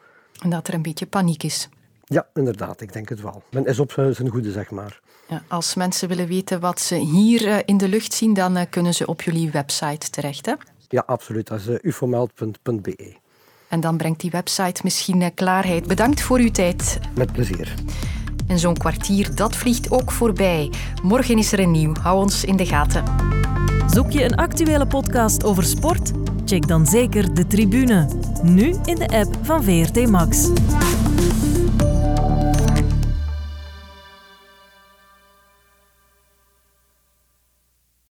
En 0.43 0.51
dat 0.51 0.69
er 0.69 0.75
een 0.75 0.83
beetje 0.83 1.07
paniek 1.07 1.43
is. 1.43 1.69
Ja, 2.09 2.27
inderdaad, 2.35 2.81
ik 2.81 2.93
denk 2.93 3.09
het 3.09 3.21
wel. 3.21 3.43
Men 3.51 3.67
is 3.67 3.79
op 3.79 3.93
zijn 3.93 4.29
goede, 4.29 4.53
zeg 4.53 4.71
maar. 4.71 5.01
Ja, 5.29 5.43
als 5.49 5.75
mensen 5.75 6.09
willen 6.09 6.27
weten 6.27 6.61
wat 6.61 6.81
ze 6.81 6.95
hier 6.95 7.43
uh, 7.43 7.59
in 7.65 7.77
de 7.77 7.89
lucht 7.89 8.13
zien, 8.13 8.35
dan 8.35 8.57
uh, 8.57 8.63
kunnen 8.71 8.95
ze 8.95 9.07
op 9.07 9.23
jullie 9.23 9.51
website 9.51 10.11
terecht, 10.11 10.47
hè? 10.47 10.53
Ja, 10.89 11.03
absoluut. 11.07 11.47
Dat 11.47 11.59
is 11.59 11.67
uh, 11.67 11.77
ufomeld.be. 11.83 13.15
En 13.69 13.81
dan 13.81 13.97
brengt 13.97 14.21
die 14.21 14.31
website 14.31 14.81
misschien 14.85 15.35
klaarheid. 15.35 15.87
Bedankt 15.87 16.21
voor 16.21 16.39
uw 16.39 16.51
tijd. 16.51 16.99
Met 17.15 17.33
plezier. 17.33 17.75
En 18.49 18.59
zo'n 18.59 18.77
kwartier, 18.77 19.35
dat 19.35 19.57
vliegt 19.57 19.91
ook 19.91 20.13
voorbij. 20.13 20.73
Morgen 21.03 21.39
is 21.39 21.53
er 21.53 21.59
een 21.59 21.71
nieuw. 21.71 21.95
Hou 21.95 22.23
ons 22.23 22.45
in 22.45 22.57
de 22.57 22.67
gaten. 22.67 23.05
Zoek 23.87 24.11
je 24.11 24.25
een 24.25 24.37
actuele 24.37 24.87
podcast 24.87 25.45
over 25.45 25.65
sport? 25.65 26.11
Check 26.45 26.69
dan 26.69 26.87
zeker 26.87 27.35
de 27.35 27.47
tribune. 27.47 28.09
Nu 28.43 28.75
in 28.85 28.95
de 28.95 29.09
app 29.09 29.37
van 29.43 29.65
VRT 29.65 30.09
Max. 30.09 30.51